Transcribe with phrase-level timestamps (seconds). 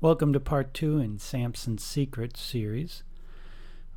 [0.00, 3.02] Welcome to part two in Samson's Secret series,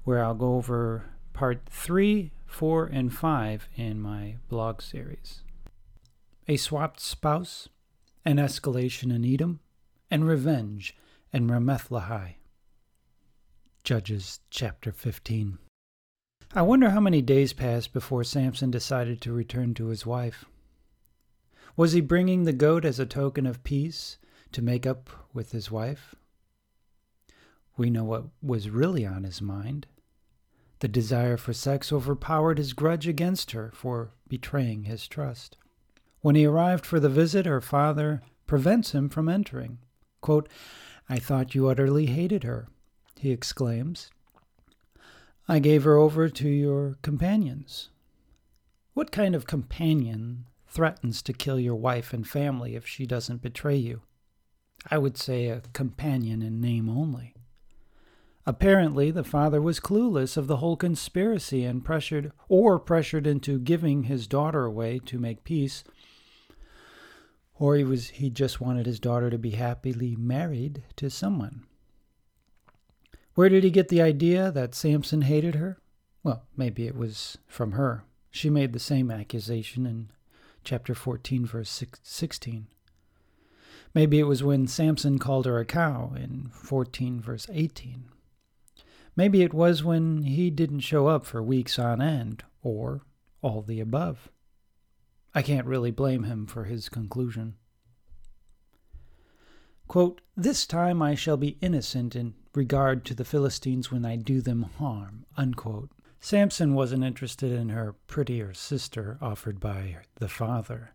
[0.04, 5.44] where I'll go over part three, four, and five in my blog series.
[6.48, 7.70] A swapped spouse,
[8.26, 9.60] an escalation in Etam,
[10.10, 10.98] and revenge
[11.32, 11.91] in Ramath
[13.83, 15.59] Judges chapter 15.
[16.55, 20.45] I wonder how many days passed before Samson decided to return to his wife.
[21.77, 24.18] Was he bringing the goat as a token of peace?
[24.54, 26.15] To make up with his wife.
[27.78, 29.87] We know what was really on his mind.
[30.79, 35.58] The desire for sex overpowered his grudge against her for betraying his trust.
[36.22, 39.80] When he arrived for the visit, her father prevents him from entering.
[40.22, 40.50] Quote,
[41.09, 42.67] I thought you utterly hated her,
[43.20, 44.09] he exclaims.
[45.47, 47.89] I gave her over to your companions.
[48.94, 53.75] What kind of companion threatens to kill your wife and family if she doesn't betray
[53.75, 54.02] you?
[54.90, 57.36] I would say a companion in name only.
[58.45, 64.04] Apparently, the father was clueless of the whole conspiracy and pressured or pressured into giving
[64.04, 65.84] his daughter away to make peace,
[67.54, 71.64] or he was he just wanted his daughter to be happily married to someone.
[73.36, 75.78] Where did he get the idea that Samson hated her?
[76.23, 78.04] Well, maybe it was from her.
[78.32, 80.10] She made the same accusation in
[80.64, 82.68] chapter 14 verse 16.
[83.94, 88.06] Maybe it was when Samson called her a cow in 14 verse 18.
[89.16, 93.02] Maybe it was when he didn't show up for weeks on end, or
[93.42, 94.30] all the above.
[95.33, 97.56] I can't really blame him for his conclusion.
[99.88, 104.42] Quote, This time I shall be innocent in regard to the Philistines when I do
[104.42, 105.26] them harm.
[105.36, 105.89] Unquote.
[106.20, 110.94] Samson wasn't interested in her prettier sister offered by the father.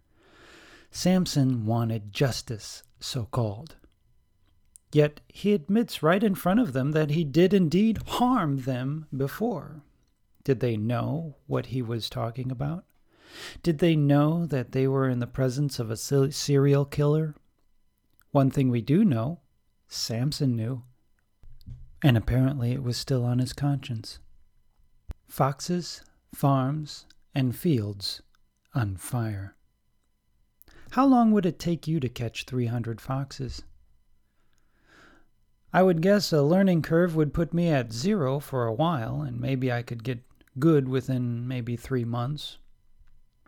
[0.90, 3.76] Samson wanted justice, so called.
[4.92, 9.82] Yet he admits right in front of them that he did indeed harm them before.
[10.44, 12.84] Did they know what he was talking about?
[13.62, 17.34] Did they know that they were in the presence of a serial killer?
[18.30, 19.40] One thing we do know
[19.88, 20.84] Samson knew,
[22.02, 24.20] and apparently it was still on his conscience.
[25.28, 26.02] Foxes,
[26.34, 28.22] farms, and fields
[28.74, 29.55] on fire.
[30.90, 33.62] How long would it take you to catch 300 foxes?
[35.72, 39.40] I would guess a learning curve would put me at zero for a while, and
[39.40, 40.22] maybe I could get
[40.58, 42.58] good within maybe three months.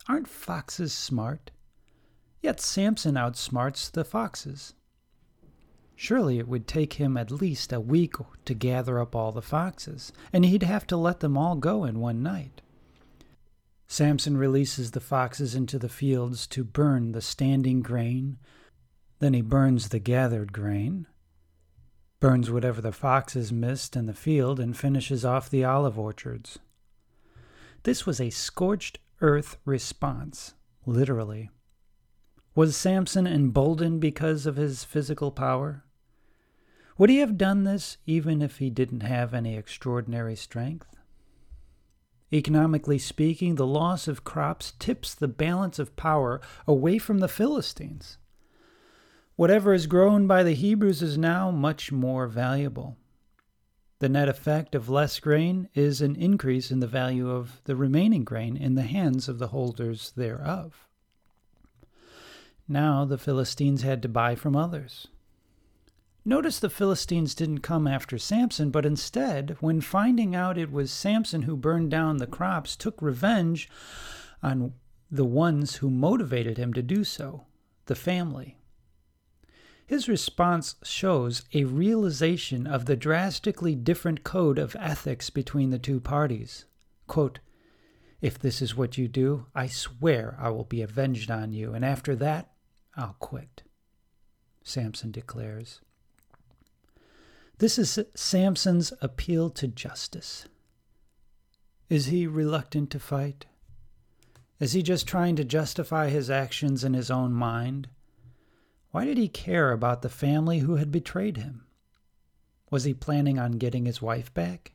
[0.08, 1.50] Aren't foxes smart?
[2.42, 4.74] Yet Samson outsmarts the foxes.
[5.96, 10.12] Surely it would take him at least a week to gather up all the foxes,
[10.32, 12.60] and he'd have to let them all go in one night.
[13.90, 18.36] Samson releases the foxes into the fields to burn the standing grain.
[19.18, 21.06] Then he burns the gathered grain,
[22.20, 26.58] burns whatever the foxes missed in the field, and finishes off the olive orchards.
[27.84, 31.50] This was a scorched earth response, literally.
[32.54, 35.84] Was Samson emboldened because of his physical power?
[36.98, 40.97] Would he have done this even if he didn't have any extraordinary strength?
[42.32, 48.18] Economically speaking, the loss of crops tips the balance of power away from the Philistines.
[49.36, 52.96] Whatever is grown by the Hebrews is now much more valuable.
[54.00, 58.24] The net effect of less grain is an increase in the value of the remaining
[58.24, 60.86] grain in the hands of the holders thereof.
[62.68, 65.08] Now the Philistines had to buy from others.
[66.28, 71.44] Notice the Philistines didn't come after Samson, but instead, when finding out it was Samson
[71.44, 73.66] who burned down the crops, took revenge
[74.42, 74.74] on
[75.10, 77.46] the ones who motivated him to do so
[77.86, 78.58] the family.
[79.86, 85.98] His response shows a realization of the drastically different code of ethics between the two
[85.98, 86.66] parties.
[87.06, 87.38] Quote,
[88.20, 91.86] if this is what you do, I swear I will be avenged on you, and
[91.86, 92.52] after that,
[92.94, 93.62] I'll quit.
[94.62, 95.80] Samson declares.
[97.58, 100.46] This is Samson's appeal to justice.
[101.88, 103.46] Is he reluctant to fight?
[104.60, 107.88] Is he just trying to justify his actions in his own mind?
[108.92, 111.64] Why did he care about the family who had betrayed him?
[112.70, 114.72] Was he planning on getting his wife back?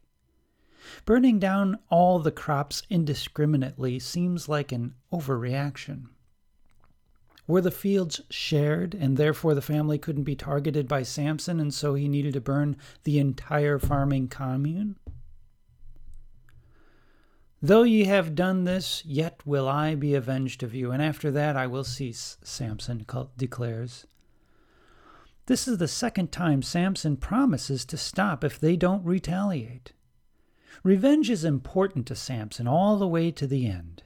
[1.05, 6.09] Burning down all the crops indiscriminately seems like an overreaction.
[7.45, 11.93] Were the fields shared, and therefore the family couldn't be targeted by Samson, and so
[11.93, 14.97] he needed to burn the entire farming commune?
[17.61, 21.55] Though ye have done this, yet will I be avenged of you, and after that
[21.55, 23.05] I will cease, Samson
[23.37, 24.05] declares.
[25.45, 29.93] This is the second time Samson promises to stop if they don't retaliate.
[30.83, 34.03] Revenge is important to Samson all the way to the end,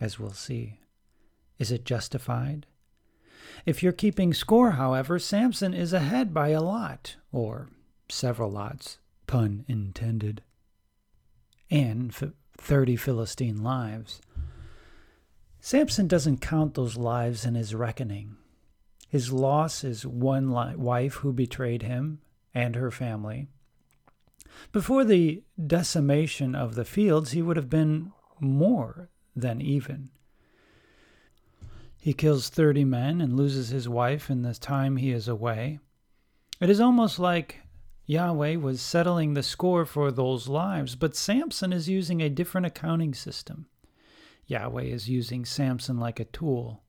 [0.00, 0.81] as we'll see.
[1.58, 2.66] Is it justified?
[3.64, 7.68] If you're keeping score, however, Samson is ahead by a lot, or
[8.08, 10.42] several lots, pun intended,
[11.70, 14.20] and f- 30 Philistine lives.
[15.60, 18.36] Samson doesn't count those lives in his reckoning.
[19.08, 22.20] His loss is one li- wife who betrayed him
[22.54, 23.46] and her family.
[24.72, 30.10] Before the decimation of the fields, he would have been more than even.
[32.02, 35.78] He kills 30 men and loses his wife in the time he is away.
[36.58, 37.60] It is almost like
[38.06, 43.14] Yahweh was settling the score for those lives, but Samson is using a different accounting
[43.14, 43.66] system.
[44.48, 46.82] Yahweh is using Samson like a tool.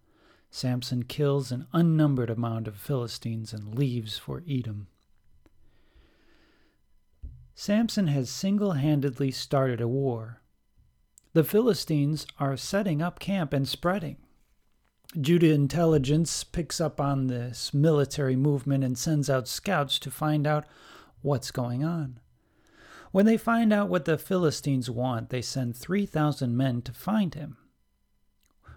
[0.50, 4.88] Samson kills an unnumbered amount of Philistines and leaves for Etam.
[7.54, 10.42] Samson has single handedly started a war.
[11.34, 14.18] The Philistines are setting up camp and spreading.
[15.20, 20.66] Judah intelligence picks up on this military movement and sends out scouts to find out
[21.22, 22.20] what's going on.
[23.12, 27.58] When they find out what the Philistines want, they send 3,000 men to find him.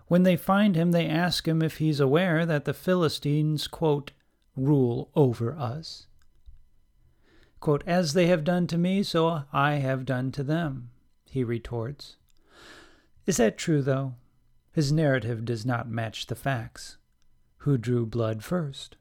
[0.08, 4.12] When they find him, they ask him if he's aware that the Philistines, quote,
[4.54, 6.06] rule over us.
[7.60, 10.90] Quote, As they have done to me, so I have done to them,
[11.30, 12.16] he retorts.
[13.24, 14.14] Is that true, though?
[14.76, 16.98] His narrative does not match the facts.
[17.60, 18.98] Who drew blood first?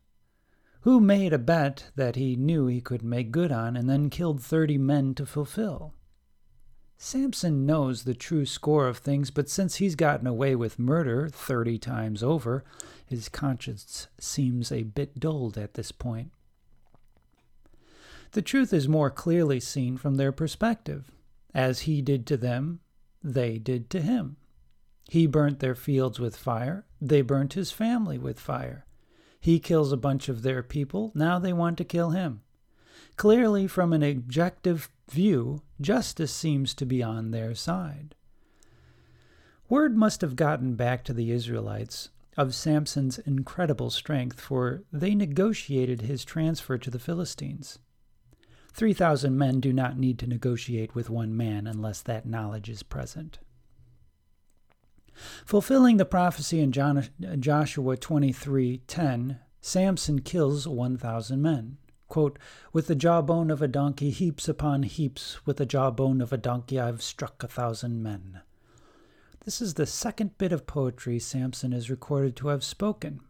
[0.84, 4.42] Who made a bet that he knew he could make good on and then killed
[4.42, 5.94] thirty men to fulfill?
[6.98, 11.78] Samson knows the true score of things, but since he's gotten away with murder thirty
[11.78, 12.64] times over,
[13.06, 16.32] his conscience seems a bit dulled at this point.
[18.32, 21.12] The truth is more clearly seen from their perspective.
[21.54, 22.80] As he did to them,
[23.22, 24.38] they did to him.
[25.10, 26.86] He burnt their fields with fire.
[27.00, 28.86] They burnt his family with fire.
[29.40, 31.12] He kills a bunch of their people.
[31.14, 32.42] Now they want to kill him.
[33.16, 38.16] Clearly, from an objective view, justice seems to be on their side.
[39.70, 46.02] Word must have gotten back to the Israelites of Samson's incredible strength, for they negotiated
[46.02, 47.80] his transfer to the Philistines.
[48.74, 53.40] 3,000 men do not need to negotiate with one man unless that knowledge is present.
[55.46, 61.78] Fulfilling the prophecy in Joshua 23:10, Samson kills 1,000 men.
[62.08, 62.38] Quote,
[62.72, 66.80] with the jawbone of a donkey, heaps upon heaps, with the jawbone of a donkey,
[66.80, 68.42] I've struck a thousand men.
[69.44, 73.22] This is the second bit of poetry Samson is recorded to have spoken.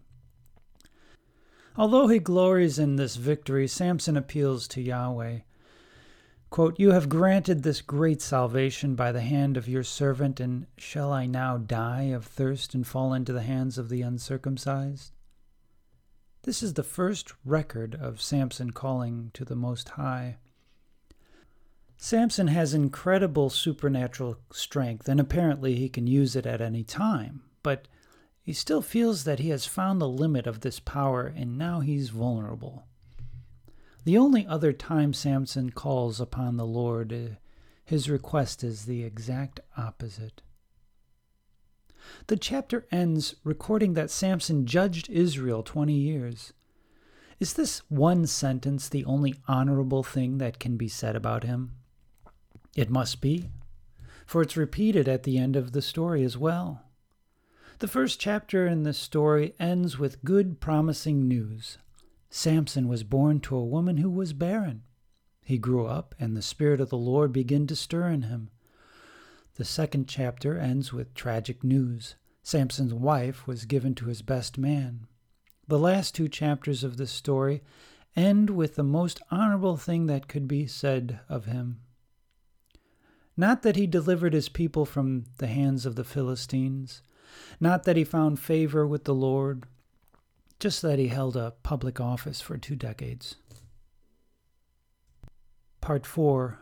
[1.78, 5.40] Although he glories in this victory, Samson appeals to Yahweh.
[6.56, 11.12] Quote, You have granted this great salvation by the hand of your servant, and shall
[11.12, 15.12] I now die of thirst and fall into the hands of the uncircumcised?
[16.44, 20.38] This is the first record of Samson calling to the Most High.
[21.98, 27.90] Samson has incredible supernatural strength, and apparently he can use it at any time, but
[28.42, 32.12] he still feels that he has found the limit of this power and now he's
[32.12, 32.88] vulnerable.
[34.06, 37.36] The only other time Samson calls upon the Lord, uh,
[37.84, 40.44] his request is the exact opposite.
[42.28, 46.54] The chapter ends recording that Samson judged Israel 20 years.
[47.40, 51.72] Is this one sentence the only honorable thing that can be said about him?
[52.76, 53.50] It must be,
[54.28, 56.84] for it's repeated at the end of the story as well.
[57.80, 61.80] The first chapter in this story ends with good, promising news.
[62.30, 64.84] Samson was born to a woman who was barren.
[65.44, 68.50] He grew up, and the Spirit of the Lord began to stir in him.
[69.56, 72.16] The second chapter ends with tragic news.
[72.44, 75.08] Samson's wife was given to his best man.
[75.68, 77.64] The last two chapters of the story
[78.16, 81.82] end with the most honorable thing that could be said of him.
[83.38, 87.02] Not that he delivered his people from the hands of the Philistines,
[87.60, 89.66] not that he found favor with the Lord,
[90.60, 93.36] just that he held a public office for two decades.
[95.82, 96.60] Part 4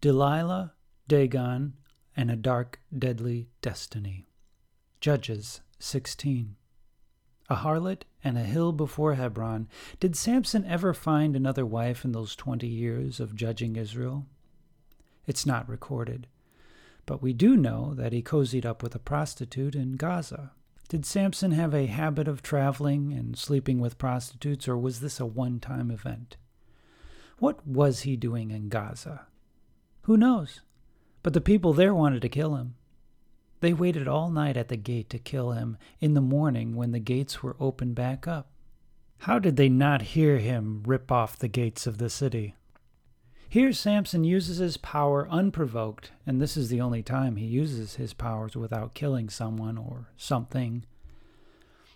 [0.00, 0.74] Delilah,
[1.08, 1.74] Dagon,
[2.16, 4.26] and a Dark, Deadly Destiny.
[5.00, 6.56] Judges 16.
[7.50, 9.68] A harlot and a hill before Hebron.
[10.00, 14.26] Did Samson ever find another wife in those twenty years of judging Israel?
[15.26, 16.26] It's not recorded,
[17.04, 20.52] but we do know that he cozied up with a prostitute in Gaza.
[20.94, 25.26] Did Samson have a habit of traveling and sleeping with prostitutes, or was this a
[25.26, 26.36] one time event?
[27.40, 29.26] What was he doing in Gaza?
[30.02, 30.60] Who knows?
[31.24, 32.76] But the people there wanted to kill him.
[33.58, 37.00] They waited all night at the gate to kill him in the morning when the
[37.00, 38.52] gates were opened back up.
[39.18, 42.54] How did they not hear him rip off the gates of the city?
[43.48, 48.12] Here, Samson uses his power unprovoked, and this is the only time he uses his
[48.12, 50.84] powers without killing someone or something.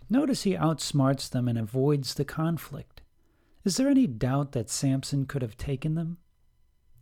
[0.08, 3.02] Notice he outsmarts them and avoids the conflict.
[3.64, 6.18] Is there any doubt that Samson could have taken them?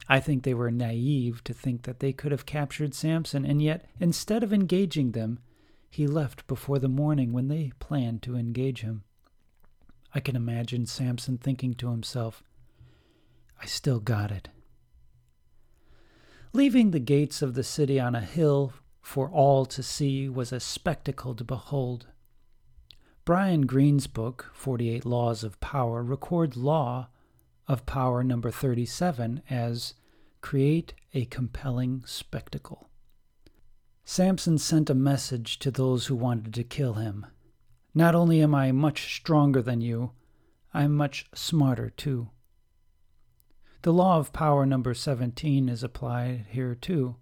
[0.09, 3.87] I think they were naive to think that they could have captured Samson, and yet,
[4.01, 5.41] instead of engaging them,
[5.91, 9.05] he left before the morning when they planned to engage him.
[10.15, 12.43] I can imagine Samson thinking to himself,
[13.61, 14.49] I still got it.
[16.53, 18.73] Leaving the gates of the city on a hill
[19.03, 22.07] for all to see was a spectacle to behold.
[23.25, 27.09] Brian Greene's book, 48 Laws of Power, records law
[27.69, 29.95] of power number 37 as
[30.41, 32.89] create a compelling spectacle.
[34.05, 37.27] Samson sent a message to those who wanted to kill him.
[37.95, 40.13] Not only am I much stronger than you,
[40.73, 42.31] I am much smarter too.
[43.83, 47.17] The law of power number 17 is applied here too.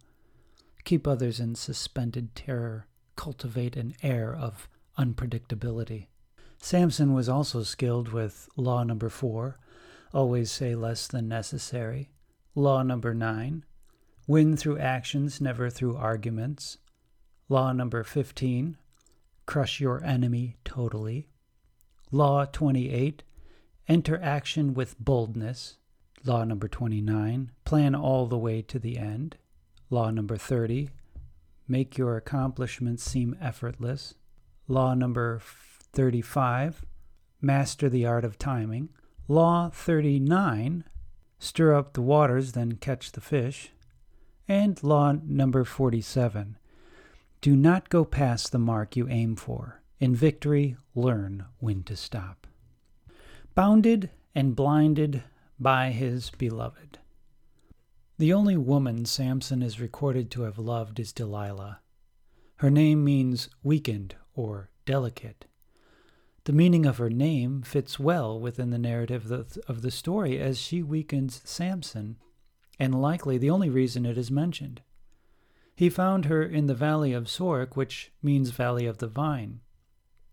[0.84, 4.68] Keep others in suspended terror, cultivate an air of
[4.98, 6.06] unpredictability.
[6.58, 9.58] Samson was also skilled with law number 4,
[10.12, 12.10] always say less than necessary.
[12.54, 13.64] Law number 9,
[14.26, 16.78] win through actions, never through arguments.
[17.48, 18.78] Law number 15,
[19.44, 21.28] crush your enemy totally.
[22.10, 23.22] Law 28,
[23.88, 25.76] enter action with boldness.
[26.26, 29.36] Law number 29, plan all the way to the end.
[29.90, 30.88] Law number 30,
[31.68, 34.14] make your accomplishments seem effortless.
[34.66, 35.42] Law number
[35.92, 36.86] 35,
[37.42, 38.88] master the art of timing.
[39.28, 40.84] Law 39,
[41.38, 43.70] stir up the waters, then catch the fish.
[44.48, 46.56] And law number 47,
[47.42, 49.82] do not go past the mark you aim for.
[50.00, 52.46] In victory, learn when to stop.
[53.54, 55.22] Bounded and blinded
[55.58, 56.98] by his beloved.
[58.18, 61.80] The only woman Samson is recorded to have loved is Delilah.
[62.56, 65.46] Her name means weakened or delicate.
[66.44, 70.82] The meaning of her name fits well within the narrative of the story as she
[70.82, 72.18] weakens Samson,
[72.78, 74.82] and likely the only reason it is mentioned.
[75.74, 79.60] He found her in the valley of Sorek, which means valley of the vine.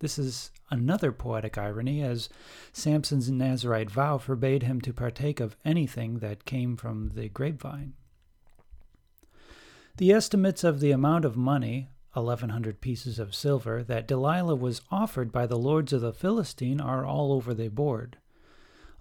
[0.02, 2.28] This is another poetic irony, as
[2.74, 7.94] Samson's Nazarite vow forbade him to partake of anything that came from the grapevine.
[9.98, 15.32] The estimates of the amount of money, 1,100 pieces of silver, that Delilah was offered
[15.32, 18.18] by the lords of the Philistine are all over the board.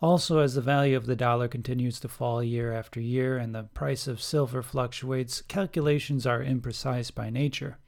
[0.02, 3.62] Also, as the value of the dollar continues to fall year after year and the
[3.72, 7.78] price of silver fluctuates, calculations are imprecise by nature.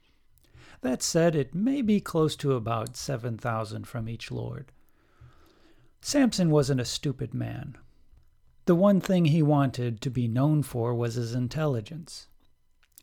[0.83, 4.73] That said, it may be close to about 7,000 from each lord.
[6.01, 7.77] Samson wasn't a stupid man.
[8.65, 12.27] The one thing he wanted to be known for was his intelligence.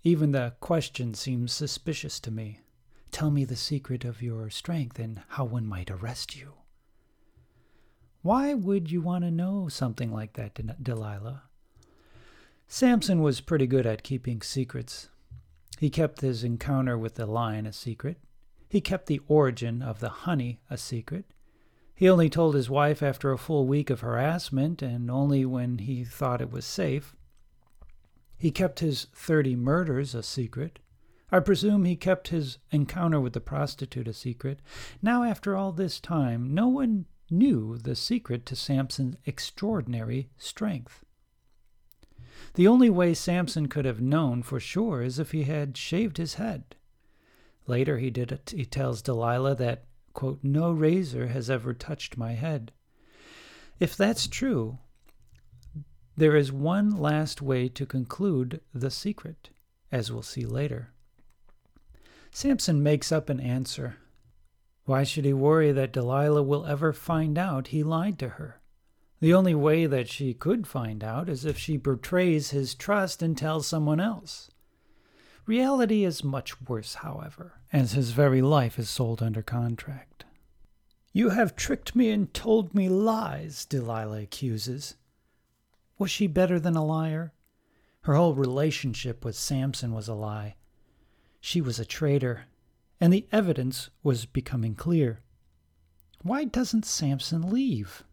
[0.04, 2.60] Even the question seems suspicious to me.
[3.12, 6.52] Tell me the secret of your strength and how one might arrest you.
[8.20, 11.44] Why would you want to know something like that, Delilah?
[12.68, 15.08] Samson was pretty good at keeping secrets.
[15.78, 18.18] He kept his encounter with the lion a secret.
[18.68, 21.26] He kept the origin of the honey a secret.
[21.94, 26.04] He only told his wife after a full week of harassment and only when he
[26.04, 27.14] thought it was safe.
[28.38, 30.78] He kept his 30 murders a secret.
[31.30, 34.60] I presume he kept his encounter with the prostitute a secret.
[35.02, 41.04] Now, after all this time, no one knew the secret to Samson's extraordinary strength.
[42.60, 46.34] The only way Samson could have known for sure is if he had shaved his
[46.34, 46.76] head.
[47.66, 52.32] Later, he, did it, he tells Delilah that, quote, no razor has ever touched my
[52.32, 52.70] head.
[53.78, 54.76] If that's true,
[56.18, 59.48] there is one last way to conclude the secret,
[59.90, 60.92] as we'll see later.
[62.30, 63.96] Samson makes up an answer.
[64.84, 68.59] Why should he worry that Delilah will ever find out he lied to her?
[69.20, 73.36] The only way that she could find out is if she betrays his trust and
[73.36, 74.50] tells someone else.
[75.44, 80.24] Reality is much worse, however, as his very life is sold under contract.
[81.12, 84.94] You have tricked me and told me lies, Delilah accuses.
[85.98, 87.32] Was she better than a liar?
[88.02, 90.54] Her whole relationship with Samson was a lie.
[91.40, 92.46] She was a traitor,
[93.00, 95.20] and the evidence was becoming clear.
[96.22, 98.04] Why doesn't Samson leave?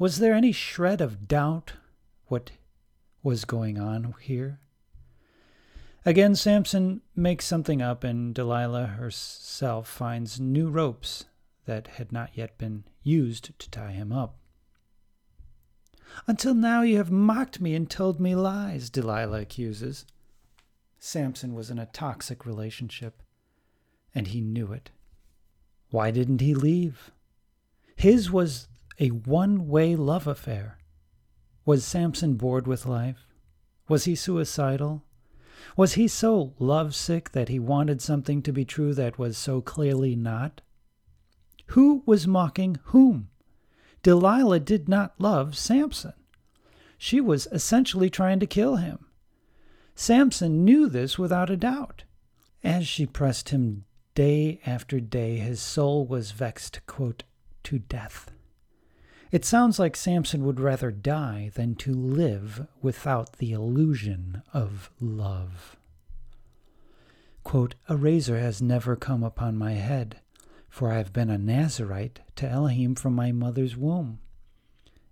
[0.00, 1.74] Was there any shred of doubt
[2.28, 2.52] what
[3.22, 4.58] was going on here?
[6.06, 11.26] Again, Samson makes something up, and Delilah herself finds new ropes
[11.66, 14.38] that had not yet been used to tie him up.
[16.26, 20.06] Until now you have mocked me and told me lies, Delilah accuses.
[20.98, 23.22] Samson was in a toxic relationship,
[24.14, 24.92] and he knew it.
[25.90, 27.10] Why didn't he leave?
[27.96, 28.68] His was
[29.00, 30.78] a one way love affair.
[31.64, 33.26] Was Samson bored with life?
[33.88, 35.04] Was he suicidal?
[35.76, 40.14] Was he so lovesick that he wanted something to be true that was so clearly
[40.14, 40.60] not?
[41.68, 43.30] Who was mocking whom?
[44.02, 46.14] Delilah did not love Samson.
[46.98, 49.06] She was essentially trying to kill him.
[49.94, 52.04] Samson knew this without a doubt.
[52.62, 57.22] As she pressed him day after day, his soul was vexed, quote,
[57.64, 58.30] to death.
[59.30, 65.76] It sounds like Samson would rather die than to live without the illusion of love.
[67.44, 70.20] Quote, a razor has never come upon my head,
[70.68, 74.18] for I have been a Nazarite to Elohim from my mother's womb.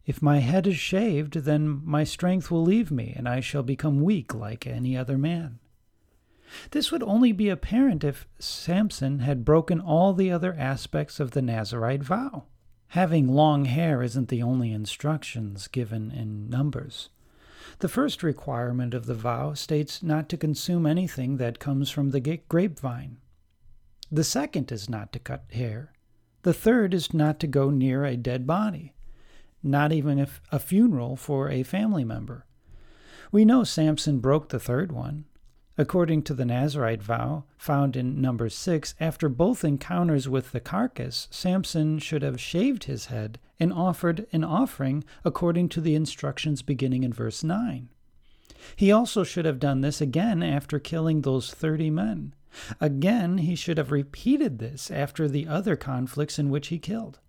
[0.05, 4.03] If my head is shaved, then my strength will leave me, and I shall become
[4.03, 5.61] weak like any other man.
[6.71, 11.43] This would only be apparent if Samson had broken all the other aspects of the
[11.43, 12.47] Nazarite vow.
[12.93, 17.11] Having long hair isn't the only instructions given in Numbers.
[17.81, 22.21] The first requirement of the vow states not to consume anything that comes from the
[22.21, 23.19] grapevine.
[24.11, 25.93] The second is not to cut hair.
[26.43, 28.95] The third is not to go near a dead body,
[29.63, 32.47] not even if a funeral for a family member.
[33.31, 35.27] We know Samson broke the third one.
[35.81, 41.29] According to the Nazarite vow found in Numbers 6, after both encounters with the carcass,
[41.31, 47.05] Samson should have shaved his head and offered an offering according to the instructions beginning
[47.05, 47.89] in verse 9.
[48.75, 52.35] He also should have done this again after killing those 30 men.
[52.81, 57.21] Again, he should have repeated this after the other conflicts in which he killed.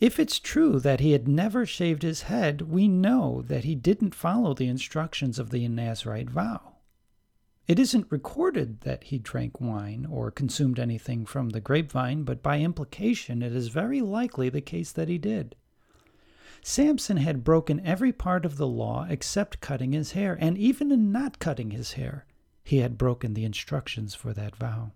[0.00, 4.16] If it's true that he had never shaved his head, we know that he didn't
[4.16, 6.73] follow the instructions of the Nazarite vow.
[7.66, 12.60] It isn't recorded that he drank wine or consumed anything from the grapevine, but by
[12.60, 15.56] implication it is very likely the case that he did.
[16.62, 21.10] Samson had broken every part of the law except cutting his hair, and even in
[21.10, 22.26] not cutting his hair,
[22.62, 24.92] he had broken the instructions for that vow.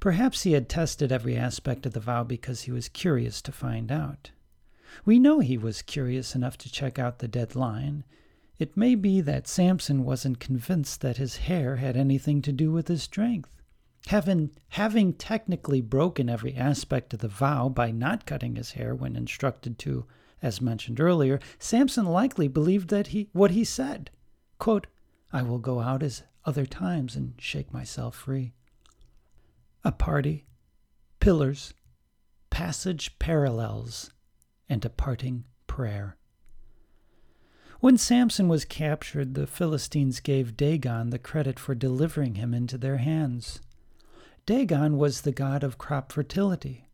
[0.00, 3.90] Perhaps he had tested every aspect of the vow because he was curious to find
[3.90, 4.30] out.
[5.04, 8.04] We know he was curious enough to check out the dead lion
[8.58, 12.88] it may be that Samson wasn't convinced that his hair had anything to do with
[12.88, 13.50] his strength.
[14.06, 19.16] Having, having technically broken every aspect of the vow by not cutting his hair when
[19.16, 20.06] instructed to,
[20.40, 24.10] as mentioned earlier, Samson likely believed that he what he said.
[24.58, 24.86] Quote,
[25.32, 28.52] I will go out as other times and shake myself free.
[29.84, 30.46] A party,
[31.20, 31.74] pillars,
[32.48, 34.12] passage parallels,
[34.68, 36.16] and a parting prayer.
[37.80, 42.96] When Samson was captured, the Philistines gave Dagon the credit for delivering him into their
[42.96, 43.60] hands.
[44.46, 46.88] Dagon was the god of crop fertility,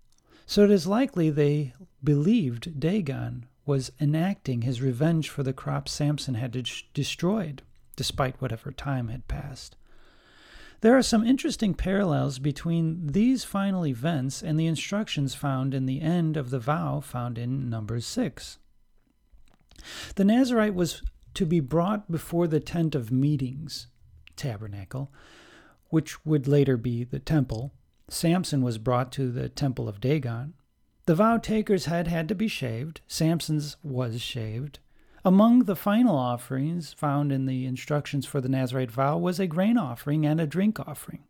[0.45, 6.35] so it is likely they believed Dagon was enacting his revenge for the crops Samson
[6.35, 7.63] had destroyed,
[7.95, 9.77] despite whatever time had passed.
[10.81, 16.01] There are some interesting parallels between these final events and the instructions found in the
[16.01, 18.59] end of the vow found in Numbers 6.
[20.17, 21.03] The Nazarite was
[21.35, 23.89] to be brought before the tent of meetings,
[24.37, 25.11] tabernacle,
[25.89, 27.73] which would later be the temple.
[28.09, 30.55] Samson was brought to the temple of Dagon.
[31.07, 33.01] The vow taker's head had to be shaved.
[33.09, 34.79] Samson's was shaved.
[35.25, 39.79] Among the final offerings found in the instructions for the Nazarite vow was a grain
[39.79, 41.25] offering and a drink offering.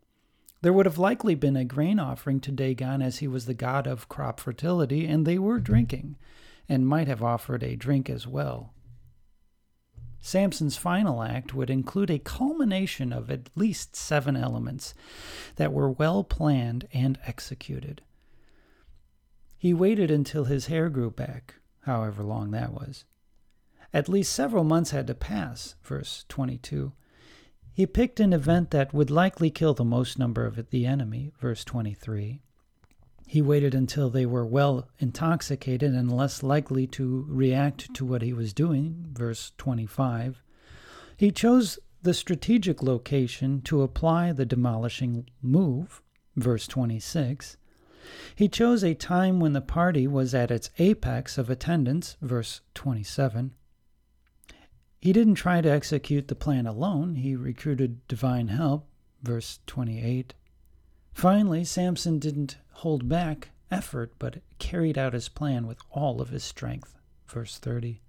[0.61, 3.85] There would have likely been a grain offering to Dagon as he was the god
[3.85, 6.15] of crop fertility, and they were drinking
[6.67, 8.73] and might have offered a drink as well.
[10.19, 14.93] Samson's final act would include a culmination of at least seven elements
[15.57, 18.01] that were well planned and executed.
[19.57, 23.05] He waited until his hair grew back, however long that was.
[23.93, 26.93] At least several months had to pass, verse 22.
[27.73, 31.63] He picked an event that would likely kill the most number of the enemy, verse
[31.65, 32.42] 23.
[33.25, 38.33] He waited until they were well intoxicated and less likely to react to what he
[38.33, 39.07] was doing.
[39.11, 40.43] Verse 25.
[41.17, 46.01] He chose the strategic location to apply the demolishing move,
[46.35, 47.57] verse 26.
[48.35, 53.53] He chose a time when the party was at its apex of attendance, verse 27.
[54.99, 58.87] He didn't try to execute the plan alone, he recruited divine help,
[59.21, 60.33] verse 28.
[61.13, 66.43] Finally, Samson didn't hold back effort, but carried out his plan with all of his
[66.43, 66.97] strength,
[67.27, 68.01] verse 30.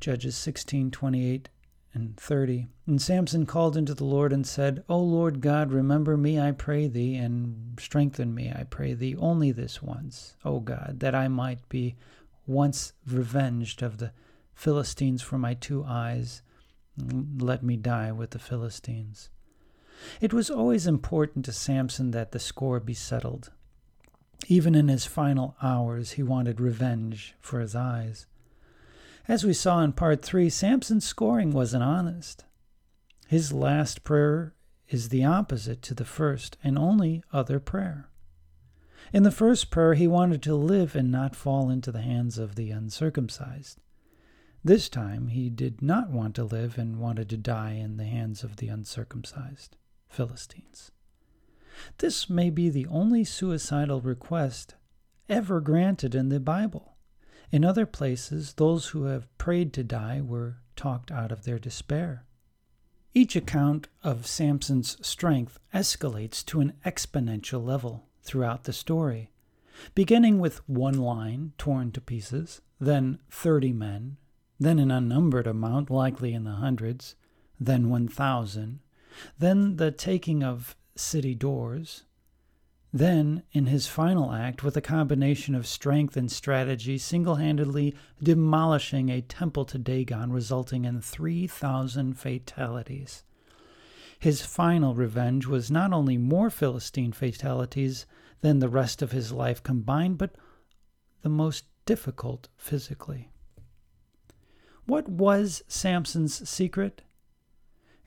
[0.00, 1.48] Judges 16 28
[1.92, 2.68] and 30.
[2.86, 6.86] And Samson called unto the Lord and said, O Lord God, remember me, I pray
[6.86, 11.68] thee, and strengthen me, I pray thee, only this once, O God, that I might
[11.68, 11.96] be
[12.46, 14.12] once revenged of the
[14.54, 16.42] Philistines for my two eyes.
[17.38, 19.30] Let me die with the Philistines.
[20.20, 23.50] It was always important to Samson that the score be settled.
[24.48, 28.26] Even in his final hours, he wanted revenge for his eyes.
[29.28, 32.44] As we saw in part three, Samson's scoring wasn't honest.
[33.28, 34.54] His last prayer
[34.88, 38.08] is the opposite to the first and only other prayer.
[39.12, 42.56] In the first prayer, he wanted to live and not fall into the hands of
[42.56, 43.78] the uncircumcised.
[44.64, 48.44] This time he did not want to live and wanted to die in the hands
[48.44, 49.76] of the uncircumcised
[50.10, 50.90] Philistines.
[51.98, 54.74] This may be the only suicidal request
[55.28, 56.96] ever granted in the Bible.
[57.50, 62.24] In other places, those who have prayed to die were talked out of their despair.
[63.14, 69.32] Each account of Samson's strength escalates to an exponential level throughout the story,
[69.94, 74.16] beginning with one line torn to pieces, then 30 men,
[74.58, 77.16] then an unnumbered amount, likely in the hundreds,
[77.58, 78.80] then 1,000,
[79.38, 82.04] then the taking of city doors,
[82.92, 89.08] then, in his final act, with a combination of strength and strategy, single handedly demolishing
[89.08, 93.22] a temple to Dagon, resulting in 3,000 fatalities.
[94.18, 98.06] His final revenge was not only more Philistine fatalities
[98.40, 100.34] than the rest of his life combined, but
[101.22, 103.30] the most difficult physically.
[104.86, 107.02] What was Samson's secret?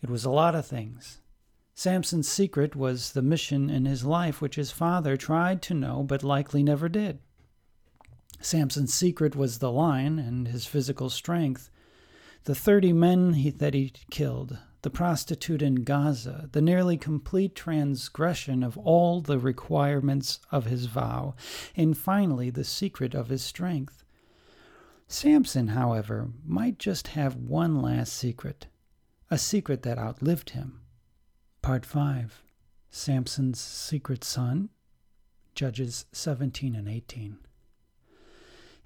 [0.04, 1.22] It was a lot of things.
[1.74, 6.24] Samson's secret was the mission in his life which his father tried to know but
[6.24, 7.20] likely never did.
[8.42, 11.70] Samson's secret was the lion and his physical strength.
[12.44, 18.62] The 30 men he, that he killed, the prostitute in Gaza, the nearly complete transgression
[18.62, 21.34] of all the requirements of his vow,
[21.78, 24.04] and finally the secret of his strength.
[25.08, 28.68] Samson, however, might just have one last secret,
[29.34, 30.80] a secret that outlived him.
[31.63, 32.43] Part 5
[32.91, 34.69] Samson's Secret Son,
[35.56, 37.39] Judges 17 and 18.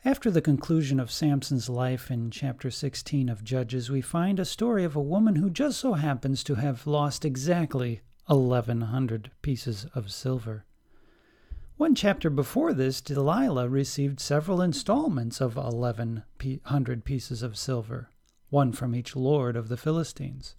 [0.05, 4.85] After the conclusion of Samson's life in chapter 16 of Judges, we find a story
[4.85, 10.63] of a woman who just so happens to have lost exactly 1,100 pieces of silver.
[11.75, 18.11] One chapter before this, Delilah received several installments of 1,100 pieces of silver,
[18.49, 20.55] one from each lord of the Philistines.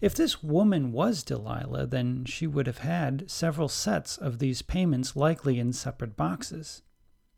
[0.00, 5.16] If this woman was Delilah, then she would have had several sets of these payments
[5.16, 6.82] likely in separate boxes.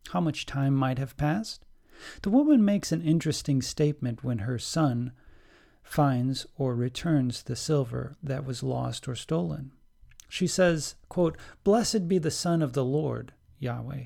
[0.09, 1.65] How much time might have passed?
[2.21, 5.13] The woman makes an interesting statement when her son
[5.81, 9.71] finds or returns the silver that was lost or stolen.
[10.27, 14.05] She says, quote, Blessed be the Son of the Lord, Yahweh.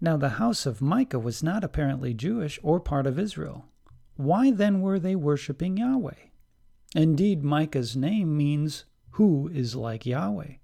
[0.00, 3.66] Now the house of Micah was not apparently Jewish or part of Israel.
[4.16, 6.14] Why then were they worshiping Yahweh?
[6.94, 10.54] Indeed, Micah's name means who is like Yahweh.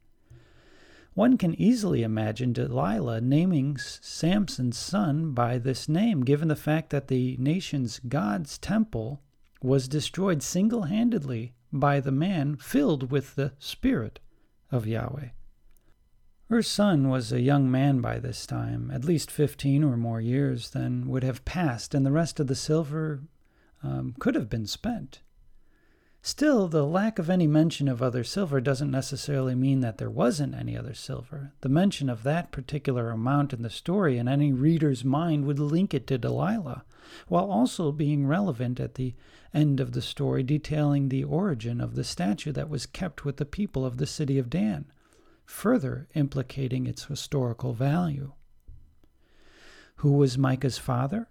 [1.15, 7.09] One can easily imagine Delilah naming Samson's son by this name, given the fact that
[7.09, 9.21] the nation's God's temple
[9.61, 14.21] was destroyed single handedly by the man filled with the Spirit
[14.71, 15.29] of Yahweh.
[16.49, 20.71] Her son was a young man by this time, at least fifteen or more years
[20.71, 23.23] than would have passed, and the rest of the silver
[23.83, 25.21] um, could have been spent.
[26.25, 30.55] Still, the lack of any mention of other silver doesn't necessarily mean that there wasn't
[30.55, 31.53] any other silver.
[31.63, 35.93] The mention of that particular amount in the story in any reader's mind would link
[35.93, 36.85] it to Delilah,
[37.27, 39.17] while also being relevant at the
[39.53, 43.45] end of the story, detailing the origin of the statue that was kept with the
[43.45, 44.85] people of the city of Dan,
[45.45, 48.33] further implicating its historical value.
[49.97, 51.29] Who was Micah's father?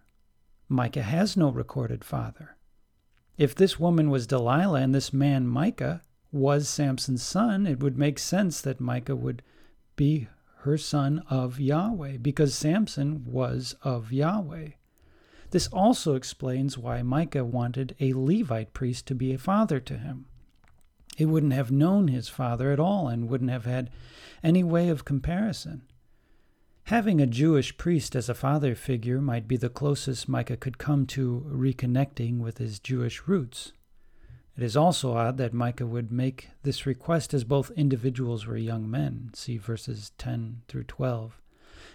[0.71, 2.55] Micah has no recorded father.
[3.37, 8.17] If this woman was Delilah and this man Micah was Samson's son, it would make
[8.17, 9.43] sense that Micah would
[9.97, 10.29] be
[10.59, 14.69] her son of Yahweh, because Samson was of Yahweh.
[15.49, 20.25] This also explains why Micah wanted a Levite priest to be a father to him.
[21.17, 23.89] He wouldn't have known his father at all and wouldn't have had
[24.41, 25.81] any way of comparison.
[26.85, 31.05] Having a Jewish priest as a father figure might be the closest Micah could come
[31.07, 33.71] to reconnecting with his Jewish roots.
[34.57, 38.89] It is also odd that Micah would make this request as both individuals were young
[38.89, 39.31] men.
[39.33, 41.39] See verses 10 through 12.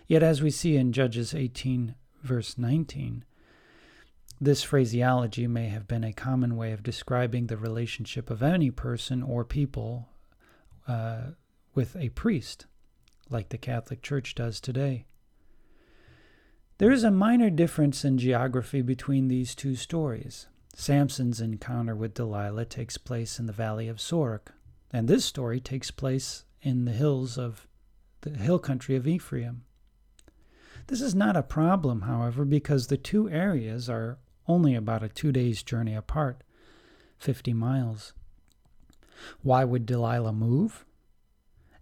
[0.06, 3.24] Yet, as we see in Judges 18, verse 19,
[4.40, 9.22] this phraseology may have been a common way of describing the relationship of any person
[9.22, 10.08] or people
[10.86, 11.30] uh,
[11.74, 12.66] with a priest,
[13.30, 15.06] like the Catholic Church does today.
[16.78, 20.46] There is a minor difference in geography between these two stories.
[20.74, 24.48] Samson's encounter with Delilah takes place in the valley of Sorek,
[24.92, 27.66] and this story takes place in the hills of
[28.20, 29.64] the hill country of Ephraim.
[30.88, 35.32] This is not a problem, however, because the two areas are only about a two
[35.32, 36.42] days' journey apart,
[37.18, 38.12] 50 miles.
[39.42, 40.85] Why would Delilah move?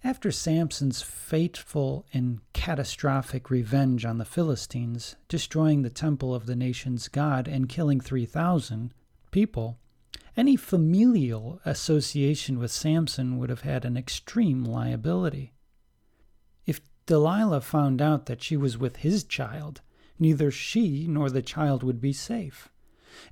[0.06, 7.08] After Samson's fateful and catastrophic revenge on the Philistines, destroying the temple of the nation's
[7.08, 8.92] God and killing 3,000
[9.30, 9.78] people,
[10.36, 15.54] any familial association with Samson would have had an extreme liability.
[16.66, 19.80] If Delilah found out that she was with his child,
[20.18, 22.68] neither she nor the child would be safe.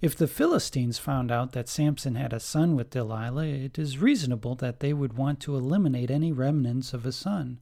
[0.01, 4.55] If the Philistines found out that Samson had a son with Delilah, it is reasonable
[4.57, 7.61] that they would want to eliminate any remnants of a son.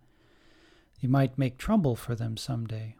[0.98, 2.96] He might make trouble for them some day.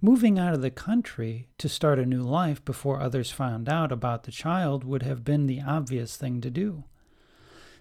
[0.00, 4.22] Moving out of the country to start a new life before others found out about
[4.22, 6.84] the child would have been the obvious thing to do.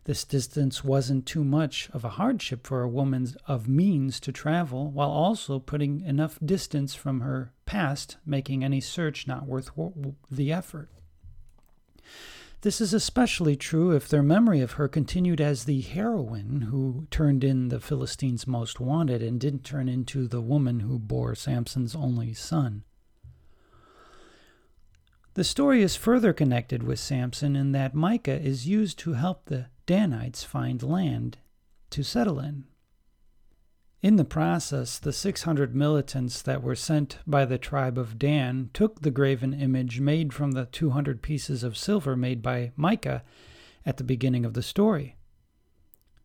[0.05, 4.89] This distance wasn't too much of a hardship for a woman of means to travel,
[4.89, 9.69] while also putting enough distance from her past, making any search not worth
[10.31, 10.89] the effort.
[12.61, 17.43] This is especially true if their memory of her continued as the heroine who turned
[17.43, 22.33] in the Philistines' most wanted and didn't turn into the woman who bore Samson's only
[22.33, 22.83] son.
[25.35, 29.67] The story is further connected with Samson in that Micah is used to help the
[29.85, 31.37] Danites find land
[31.91, 32.65] to settle in.
[34.01, 39.01] In the process, the 600 militants that were sent by the tribe of Dan took
[39.01, 43.23] the graven image made from the 200 pieces of silver made by Micah
[43.85, 45.17] at the beginning of the story.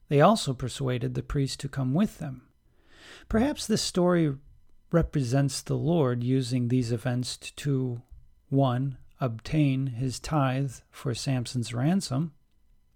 [0.08, 2.42] They also persuaded the priest to come with them.
[3.30, 4.34] Perhaps this story
[4.90, 8.02] represents the Lord using these events to
[8.50, 8.98] 1.
[9.18, 12.32] obtain his tithe for Samson's ransom,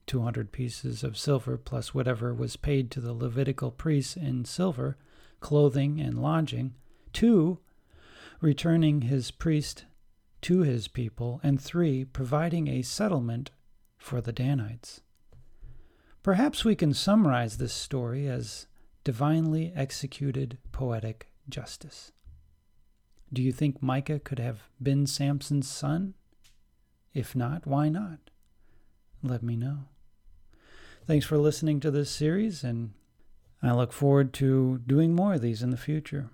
[0.06, 4.96] 200 pieces of silver plus whatever was paid to the Levitical priests in silver,
[5.40, 6.74] clothing, and lodging.
[7.12, 7.58] Two,
[8.40, 9.84] returning his priest
[10.42, 11.40] to his people.
[11.42, 13.50] And three, providing a settlement
[13.98, 15.00] for the Danites.
[16.22, 18.66] Perhaps we can summarize this story as
[19.04, 22.12] divinely executed poetic justice.
[23.32, 26.14] Do you think Micah could have been Samson's son?
[27.14, 28.18] If not, why not?
[29.22, 29.86] Let me know.
[31.06, 32.90] Thanks for listening to this series, and
[33.62, 36.30] I look forward to doing more of these in the future.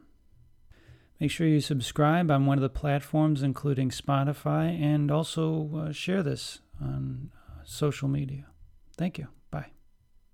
[1.20, 6.22] Make sure you subscribe on one of the platforms, including Spotify, and also uh, share
[6.22, 8.46] this on uh, social media.
[8.96, 9.28] Thank you.